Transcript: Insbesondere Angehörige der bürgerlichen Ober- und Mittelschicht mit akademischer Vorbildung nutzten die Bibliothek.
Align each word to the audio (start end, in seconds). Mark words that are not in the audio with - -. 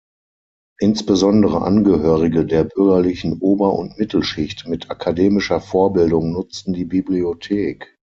Insbesondere 0.79 1.61
Angehörige 1.61 2.43
der 2.43 2.63
bürgerlichen 2.63 3.37
Ober- 3.37 3.73
und 3.75 3.99
Mittelschicht 3.99 4.67
mit 4.67 4.89
akademischer 4.89 5.61
Vorbildung 5.61 6.31
nutzten 6.31 6.73
die 6.73 6.85
Bibliothek. 6.85 7.99